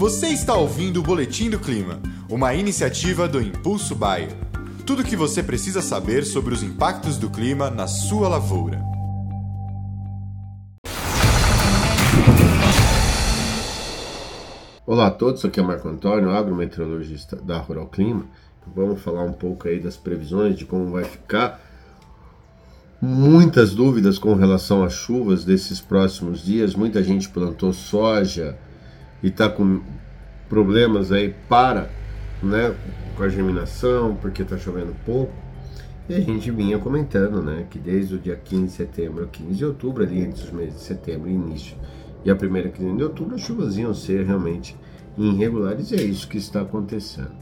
Você 0.00 0.28
está 0.28 0.54
ouvindo 0.54 0.98
o 1.00 1.02
Boletim 1.02 1.50
do 1.50 1.58
Clima, 1.58 2.00
uma 2.26 2.54
iniciativa 2.54 3.28
do 3.28 3.38
Impulso 3.38 3.94
Bayer. 3.94 4.30
Tudo 4.86 5.02
o 5.02 5.04
que 5.04 5.14
você 5.14 5.42
precisa 5.42 5.82
saber 5.82 6.24
sobre 6.24 6.54
os 6.54 6.62
impactos 6.62 7.18
do 7.18 7.28
clima 7.28 7.68
na 7.68 7.86
sua 7.86 8.26
lavoura. 8.26 8.80
Olá 14.86 15.08
a 15.08 15.10
todos, 15.10 15.44
aqui 15.44 15.60
é 15.60 15.62
Marco 15.62 15.86
Antônio, 15.86 16.30
agrometeorologista 16.30 17.36
da 17.36 17.58
Rural 17.58 17.88
Clima. 17.88 18.24
Vamos 18.74 19.02
falar 19.02 19.24
um 19.24 19.34
pouco 19.34 19.68
aí 19.68 19.78
das 19.78 19.98
previsões 19.98 20.56
de 20.56 20.64
como 20.64 20.90
vai 20.92 21.04
ficar. 21.04 21.60
Muitas 23.02 23.74
dúvidas 23.74 24.18
com 24.18 24.32
relação 24.32 24.82
às 24.82 24.94
chuvas 24.94 25.44
desses 25.44 25.78
próximos 25.78 26.42
dias. 26.42 26.74
Muita 26.74 27.04
gente 27.04 27.28
plantou 27.28 27.74
soja 27.74 28.58
e 29.22 29.28
está 29.28 29.48
com 29.48 29.80
problemas 30.48 31.12
aí 31.12 31.34
para, 31.48 31.90
né, 32.42 32.74
com 33.16 33.22
a 33.22 33.28
germinação, 33.28 34.16
porque 34.20 34.42
está 34.42 34.56
chovendo 34.56 34.94
pouco. 35.04 35.32
E 36.08 36.14
a 36.14 36.20
gente 36.20 36.50
vinha 36.50 36.78
comentando, 36.78 37.42
né, 37.42 37.66
que 37.70 37.78
desde 37.78 38.16
o 38.16 38.18
dia 38.18 38.36
15 38.36 38.64
de 38.64 38.72
setembro, 38.72 39.28
15 39.30 39.54
de 39.54 39.64
outubro, 39.64 40.02
ali 40.02 40.20
entre 40.20 40.42
os 40.42 40.50
meses 40.50 40.74
de 40.74 40.80
setembro 40.80 41.28
e 41.28 41.32
início 41.32 41.76
e 42.24 42.30
a 42.30 42.36
primeira 42.36 42.68
quinzena 42.68 42.96
de 42.96 43.04
outubro, 43.04 43.34
as 43.34 43.40
chuvas 43.40 43.76
iam 43.76 43.94
ser 43.94 44.26
realmente 44.26 44.76
irregulares 45.16 45.90
e 45.90 45.96
é 45.96 46.02
isso 46.02 46.28
que 46.28 46.38
está 46.38 46.62
acontecendo. 46.62 47.32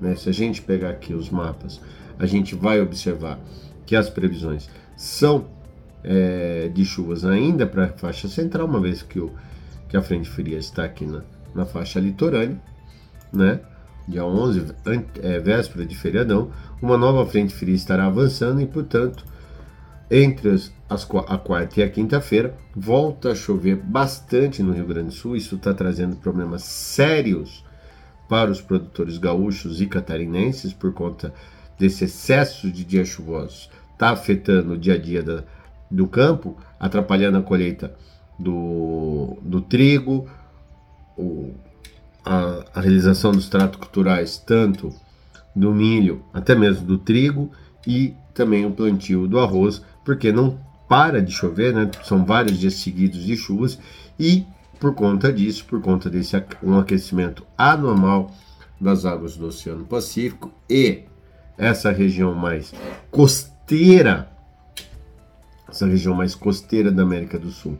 Né? 0.00 0.14
Se 0.14 0.28
a 0.28 0.32
gente 0.32 0.62
pegar 0.62 0.90
aqui 0.90 1.14
os 1.14 1.30
mapas, 1.30 1.80
a 2.18 2.26
gente 2.26 2.54
vai 2.54 2.80
observar 2.80 3.38
que 3.84 3.94
as 3.94 4.08
previsões 4.08 4.68
são 4.96 5.46
é, 6.02 6.68
de 6.72 6.84
chuvas 6.84 7.24
ainda 7.24 7.66
para 7.66 7.84
a 7.84 7.88
faixa 7.88 8.28
central, 8.28 8.66
uma 8.66 8.80
vez 8.80 9.02
que, 9.02 9.18
o, 9.18 9.30
que 9.88 9.96
a 9.96 10.02
frente 10.02 10.28
fria 10.28 10.58
está 10.58 10.84
aqui 10.84 11.06
na, 11.06 11.22
na 11.54 11.64
faixa 11.64 12.00
litorânea, 12.00 12.60
né? 13.32 13.60
dia 14.08 14.24
11, 14.24 14.74
é, 15.22 15.38
véspera 15.40 15.84
de 15.84 15.96
feriadão, 15.96 16.50
uma 16.80 16.96
nova 16.96 17.26
frente 17.26 17.54
fria 17.54 17.74
estará 17.74 18.06
avançando 18.06 18.60
e, 18.60 18.66
portanto, 18.66 19.24
entre 20.10 20.50
as, 20.50 20.72
as, 20.88 21.08
a 21.26 21.38
quarta 21.38 21.80
e 21.80 21.82
a 21.82 21.90
quinta-feira, 21.90 22.56
volta 22.74 23.32
a 23.32 23.34
chover 23.34 23.76
bastante 23.76 24.62
no 24.62 24.72
Rio 24.72 24.86
Grande 24.86 25.08
do 25.08 25.14
Sul. 25.14 25.36
Isso 25.36 25.56
está 25.56 25.74
trazendo 25.74 26.16
problemas 26.16 26.62
sérios 26.62 27.64
para 28.28 28.50
os 28.50 28.60
produtores 28.60 29.18
gaúchos 29.18 29.80
e 29.80 29.86
catarinenses 29.86 30.72
por 30.72 30.92
conta 30.92 31.32
desse 31.78 32.04
excesso 32.04 32.70
de 32.70 32.84
dias 32.84 33.08
chuvosos. 33.08 33.68
Está 33.92 34.10
afetando 34.10 34.74
o 34.74 34.78
dia 34.78 34.94
a 34.94 34.98
dia 34.98 35.22
da, 35.22 35.42
do 35.90 36.06
campo, 36.06 36.56
atrapalhando 36.78 37.38
a 37.38 37.42
colheita 37.42 37.94
do, 38.38 39.38
do 39.42 39.60
trigo, 39.60 40.28
o, 41.16 41.52
a, 42.24 42.64
a 42.74 42.80
realização 42.80 43.32
dos 43.32 43.48
tratos 43.48 43.78
culturais, 43.78 44.38
tanto 44.38 44.92
do 45.54 45.72
milho, 45.72 46.22
até 46.34 46.54
mesmo 46.54 46.86
do 46.86 46.98
trigo, 46.98 47.50
e 47.86 48.14
também 48.34 48.66
o 48.66 48.72
plantio 48.72 49.26
do 49.26 49.38
arroz, 49.38 49.82
porque 50.04 50.30
não 50.30 50.58
para 50.88 51.22
de 51.22 51.32
chover, 51.32 51.74
né? 51.74 51.90
São 52.04 52.24
vários 52.24 52.58
dias 52.58 52.74
seguidos 52.74 53.24
de 53.24 53.36
chuvas 53.36 53.78
e 54.18 54.44
por 54.78 54.94
conta 54.94 55.32
disso, 55.32 55.64
por 55.64 55.80
conta 55.80 56.10
desse 56.10 56.36
um 56.62 56.78
aquecimento 56.78 57.44
anormal 57.56 58.32
das 58.80 59.04
águas 59.04 59.36
do 59.36 59.46
Oceano 59.46 59.84
Pacífico 59.84 60.52
e 60.68 61.04
essa 61.56 61.90
região 61.90 62.34
mais 62.34 62.74
costeira, 63.10 64.30
essa 65.68 65.86
região 65.86 66.14
mais 66.14 66.34
costeira 66.34 66.92
da 66.92 67.02
América 67.02 67.38
do 67.38 67.50
Sul, 67.50 67.78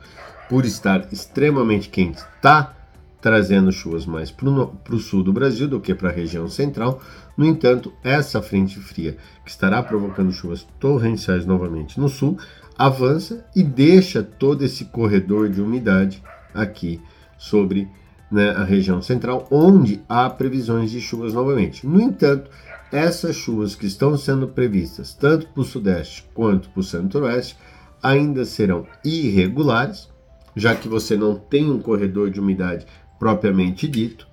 por 0.49 0.65
estar 0.65 1.09
extremamente 1.13 1.89
quente, 1.89 2.19
está 2.19 2.75
trazendo 3.21 3.73
chuvas 3.73 4.07
mais 4.07 4.31
para 4.31 4.49
o 4.49 4.99
sul 4.99 5.23
do 5.23 5.33
Brasil 5.33 5.67
do 5.67 5.81
que 5.81 5.95
para 5.95 6.11
a 6.11 6.13
região 6.13 6.49
central. 6.49 7.01
No 7.37 7.45
entanto, 7.45 7.93
essa 8.05 8.41
frente 8.41 8.79
fria, 8.79 9.17
que 9.45 9.51
estará 9.51 9.83
provocando 9.83 10.33
chuvas 10.33 10.67
torrenciais 10.79 11.45
novamente 11.45 11.99
no 11.99 12.09
sul, 12.09 12.39
avança 12.79 13.45
e 13.55 13.63
deixa 13.63 14.23
todo 14.23 14.63
esse 14.65 14.85
corredor 14.87 15.49
de 15.49 15.61
umidade 15.61 16.23
aqui 16.55 17.01
sobre 17.39 17.89
né, 18.31 18.51
a 18.51 18.65
região 18.65 19.01
central, 19.03 19.47
onde 19.51 20.01
há 20.09 20.29
previsões 20.29 20.91
de 20.91 21.01
chuvas 21.01 21.33
novamente. 21.33 21.87
No 21.87 22.01
entanto, 22.01 22.51
essas 22.93 23.37
chuvas 23.37 23.75
que 23.75 23.87
estão 23.87 24.17
sendo 24.17 24.49
previstas 24.49 25.15
tanto 25.15 25.49
para 25.49 25.61
o 25.61 25.65
sudeste 25.65 26.25
quanto 26.35 26.69
para 26.71 26.81
o 26.81 26.85
centro-oeste 26.85 27.57
ainda 28.03 28.45
serão 28.45 28.87
irregulares, 29.05 30.09
já 30.57 30.75
que 30.75 30.89
você 30.89 31.17
não 31.17 31.37
tem 31.37 31.71
um 31.71 31.79
corredor 31.79 32.31
de 32.31 32.41
umidade 32.41 32.87
propriamente 33.19 33.87
dito, 33.87 34.27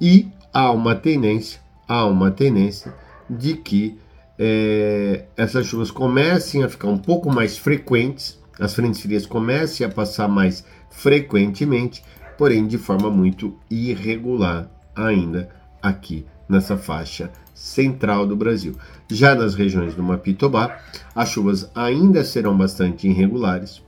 e 0.00 0.28
há 0.52 0.70
uma 0.70 0.94
tendência, 0.94 1.60
há 1.86 2.06
uma 2.06 2.30
tendência 2.30 2.94
de 3.28 3.54
que 3.54 3.98
é, 4.38 5.24
essas 5.36 5.66
chuvas 5.66 5.90
comecem 5.90 6.62
a 6.62 6.68
ficar 6.68 6.88
um 6.88 6.98
pouco 6.98 7.30
mais 7.32 7.58
frequentes, 7.58 8.38
as 8.58 8.74
frentes 8.74 9.00
frias 9.00 9.26
comecem 9.26 9.86
a 9.86 9.90
passar 9.90 10.28
mais 10.28 10.64
frequentemente, 10.90 12.02
porém 12.38 12.66
de 12.66 12.78
forma 12.78 13.10
muito 13.10 13.56
irregular 13.70 14.70
ainda 14.94 15.48
aqui 15.82 16.24
nessa 16.48 16.76
faixa 16.76 17.30
central 17.54 18.26
do 18.26 18.36
Brasil. 18.36 18.76
Já 19.10 19.34
nas 19.34 19.54
regiões 19.54 19.94
do 19.94 20.02
Mapitobá, 20.02 20.78
as 21.14 21.30
chuvas 21.30 21.70
ainda 21.74 22.24
serão 22.24 22.56
bastante 22.56 23.08
irregulares. 23.08 23.82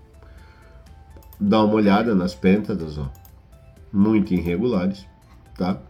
Dá 1.40 1.62
uma 1.62 1.74
olhada 1.74 2.14
nas 2.14 2.34
pêntadas, 2.34 2.98
ó, 2.98 3.10
muito 3.92 4.34
irregulares, 4.34 5.06
tá? 5.56 5.80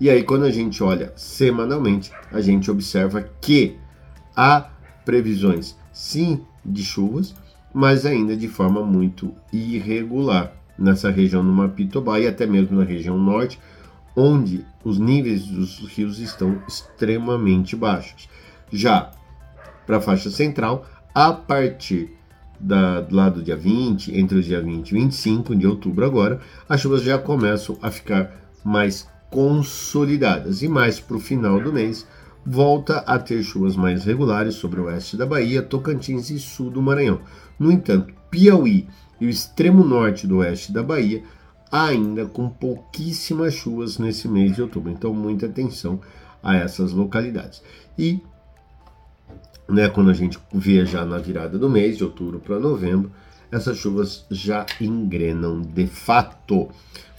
E 0.00 0.08
aí 0.10 0.22
quando 0.22 0.44
a 0.44 0.50
gente 0.50 0.82
olha 0.82 1.12
semanalmente, 1.16 2.10
a 2.32 2.40
gente 2.40 2.70
observa 2.70 3.22
que 3.40 3.76
há 4.36 4.68
previsões 5.04 5.76
sim 5.92 6.44
de 6.64 6.82
chuvas, 6.82 7.34
mas 7.72 8.04
ainda 8.04 8.36
de 8.36 8.48
forma 8.48 8.84
muito 8.84 9.34
irregular 9.52 10.52
nessa 10.78 11.10
região 11.10 11.44
do 11.44 11.52
Mapitobá 11.52 12.18
e 12.18 12.26
até 12.26 12.46
mesmo 12.46 12.78
na 12.78 12.84
região 12.84 13.18
norte, 13.18 13.58
onde 14.16 14.64
os 14.84 14.98
níveis 14.98 15.46
dos 15.46 15.78
rios 15.88 16.18
estão 16.18 16.62
extremamente 16.66 17.76
baixos. 17.76 18.28
Já 18.72 19.10
para 19.86 19.98
a 19.98 20.00
faixa 20.00 20.30
central, 20.30 20.86
a 21.14 21.32
partir 21.32 22.16
da, 22.60 23.06
lá 23.10 23.28
do 23.28 23.42
dia 23.42 23.56
20, 23.56 24.16
entre 24.16 24.38
os 24.38 24.44
dias 24.44 24.62
20 24.62 24.90
e 24.90 24.94
25 24.94 25.56
de 25.56 25.66
outubro 25.66 26.04
agora, 26.04 26.40
as 26.68 26.80
chuvas 26.80 27.02
já 27.02 27.18
começam 27.18 27.78
a 27.80 27.90
ficar 27.90 28.30
mais 28.62 29.08
consolidadas 29.30 30.62
e 30.62 30.68
mais 30.68 31.00
para 31.00 31.16
o 31.16 31.20
final 31.20 31.60
do 31.60 31.72
mês 31.72 32.06
volta 32.44 32.98
a 32.98 33.18
ter 33.18 33.42
chuvas 33.42 33.76
mais 33.76 34.04
regulares 34.04 34.54
sobre 34.54 34.80
o 34.80 34.84
oeste 34.84 35.16
da 35.16 35.26
Bahia, 35.26 35.62
Tocantins 35.62 36.30
e 36.30 36.38
sul 36.38 36.70
do 36.70 36.82
Maranhão. 36.82 37.20
No 37.58 37.70
entanto, 37.70 38.12
Piauí 38.30 38.86
e 39.20 39.26
o 39.26 39.30
extremo 39.30 39.84
norte 39.84 40.26
do 40.26 40.38
oeste 40.38 40.72
da 40.72 40.82
Bahia 40.82 41.22
ainda 41.70 42.26
com 42.26 42.48
pouquíssimas 42.48 43.54
chuvas 43.54 43.98
nesse 43.98 44.26
mês 44.26 44.54
de 44.54 44.62
outubro. 44.62 44.90
Então, 44.90 45.14
muita 45.14 45.46
atenção 45.46 46.00
a 46.42 46.56
essas 46.56 46.92
localidades. 46.92 47.62
E 47.98 48.20
né, 49.70 49.88
quando 49.88 50.10
a 50.10 50.14
gente 50.14 50.38
vê 50.52 50.84
já 50.84 51.04
na 51.04 51.18
virada 51.18 51.58
do 51.58 51.68
mês, 51.68 51.96
de 51.96 52.04
outubro 52.04 52.40
para 52.40 52.58
novembro, 52.58 53.10
essas 53.50 53.76
chuvas 53.76 54.24
já 54.30 54.66
engrenam 54.80 55.60
de 55.60 55.86
fato. 55.86 56.68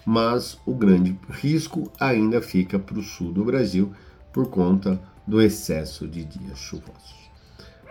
Mas 0.05 0.57
o 0.65 0.73
grande 0.73 1.17
risco 1.29 1.91
ainda 1.99 2.41
fica 2.41 2.79
para 2.79 2.97
o 2.97 3.03
sul 3.03 3.31
do 3.31 3.45
Brasil 3.45 3.91
por 4.33 4.49
conta 4.49 4.99
do 5.27 5.41
excesso 5.41 6.07
de 6.07 6.23
dias 6.23 6.57
chuvosos. 6.57 7.29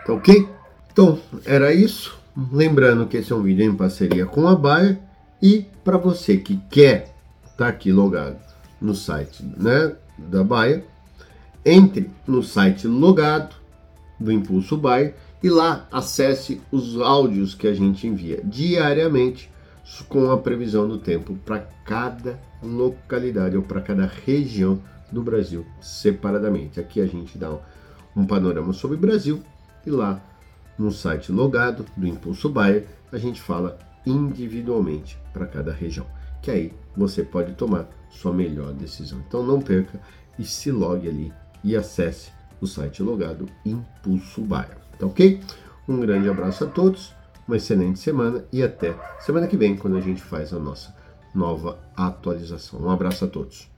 Tá 0.05 0.13
ok? 0.13 0.47
Então, 0.91 1.19
era 1.45 1.73
isso. 1.73 2.19
Lembrando 2.51 3.07
que 3.07 3.17
esse 3.17 3.31
é 3.31 3.35
um 3.35 3.43
vídeo 3.43 3.63
em 3.63 3.75
parceria 3.75 4.25
com 4.25 4.47
a 4.47 4.55
Bayer 4.55 4.99
e 5.41 5.65
para 5.83 5.97
você 5.97 6.37
que 6.37 6.57
quer 6.69 7.13
estar 7.43 7.57
tá 7.57 7.67
aqui 7.67 7.91
logado 7.91 8.39
no 8.79 8.95
site 8.95 9.43
né, 9.57 9.95
da 10.17 10.43
Bayer, 10.43 10.85
entre 11.63 12.09
no 12.27 12.41
site 12.41 12.87
logado 12.87 13.60
do 14.21 14.31
Impulso 14.31 14.77
Bayer 14.77 15.15
e 15.41 15.49
lá 15.49 15.87
acesse 15.91 16.61
os 16.71 16.99
áudios 17.01 17.55
que 17.55 17.67
a 17.67 17.73
gente 17.73 18.05
envia 18.05 18.39
diariamente 18.43 19.49
com 20.07 20.31
a 20.31 20.37
previsão 20.37 20.87
do 20.87 20.99
tempo 20.99 21.35
para 21.43 21.59
cada 21.83 22.39
localidade 22.61 23.57
ou 23.57 23.63
para 23.63 23.81
cada 23.81 24.05
região 24.05 24.79
do 25.11 25.21
Brasil 25.21 25.65
separadamente. 25.81 26.79
Aqui 26.79 27.01
a 27.01 27.07
gente 27.07 27.37
dá 27.37 27.57
um 28.15 28.25
panorama 28.25 28.71
sobre 28.73 28.95
o 28.95 28.99
Brasil 28.99 29.41
e 29.85 29.89
lá 29.89 30.21
no 30.77 30.91
site 30.91 31.31
logado 31.31 31.85
do 31.97 32.07
Impulso 32.07 32.47
Bayer 32.47 32.87
a 33.11 33.17
gente 33.17 33.41
fala 33.41 33.77
individualmente 34.05 35.17
para 35.33 35.45
cada 35.45 35.73
região, 35.73 36.05
que 36.41 36.51
aí 36.51 36.73
você 36.95 37.23
pode 37.23 37.53
tomar 37.53 37.89
sua 38.09 38.31
melhor 38.31 38.73
decisão. 38.73 39.19
Então 39.27 39.43
não 39.43 39.59
perca 39.59 39.99
e 40.37 40.43
se 40.43 40.71
logue 40.71 41.09
ali 41.09 41.33
e 41.63 41.75
acesse 41.75 42.31
o 42.61 42.67
site 42.67 43.01
logado 43.01 43.47
Impulso 43.65 44.41
Bayer. 44.41 44.77
Tá 44.97 45.07
ok? 45.07 45.41
Um 45.87 45.99
grande 45.99 46.29
abraço 46.29 46.63
a 46.63 46.67
todos, 46.67 47.13
uma 47.47 47.57
excelente 47.57 47.99
semana 47.99 48.45
e 48.53 48.61
até 48.61 48.95
semana 49.19 49.47
que 49.47 49.57
vem, 49.57 49.75
quando 49.75 49.97
a 49.97 50.01
gente 50.01 50.21
faz 50.21 50.53
a 50.53 50.59
nossa 50.59 50.95
nova 51.33 51.79
atualização. 51.97 52.81
Um 52.81 52.89
abraço 52.89 53.25
a 53.25 53.27
todos. 53.27 53.69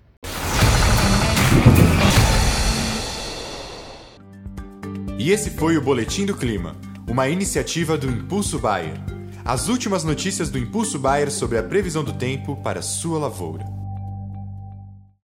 E 5.17 5.31
esse 5.31 5.51
foi 5.51 5.77
o 5.77 5.81
Boletim 5.81 6.25
do 6.25 6.35
Clima, 6.35 6.75
uma 7.07 7.29
iniciativa 7.29 7.97
do 7.97 8.07
Impulso 8.07 8.59
Bayer. 8.59 8.99
As 9.45 9.69
últimas 9.69 10.03
notícias 10.03 10.49
do 10.49 10.57
Impulso 10.57 10.99
Bayer 10.99 11.31
sobre 11.31 11.57
a 11.57 11.63
previsão 11.63 12.03
do 12.03 12.13
tempo 12.13 12.57
para 12.57 12.81
sua 12.81 13.19
lavoura. 13.19 13.82